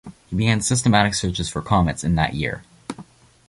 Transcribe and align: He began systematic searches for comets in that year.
He 0.31 0.35
began 0.35 0.61
systematic 0.61 1.13
searches 1.13 1.47
for 1.47 1.61
comets 1.61 2.03
in 2.03 2.15
that 2.15 2.33
year. 2.33 2.63